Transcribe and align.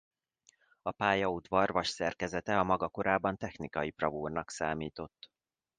A 0.81 0.91
pályaudvar 0.91 1.71
vasszerkezete 1.71 2.59
a 2.59 2.63
maga 2.63 2.89
korában 2.89 3.37
technikai 3.37 3.89
bravúrnak 3.89 4.49
számított. 4.51 5.31